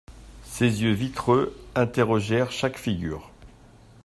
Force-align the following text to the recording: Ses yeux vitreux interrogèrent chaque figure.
Ses 0.43 0.81
yeux 0.81 0.93
vitreux 0.93 1.55
interrogèrent 1.75 2.51
chaque 2.51 2.79
figure. 2.79 3.29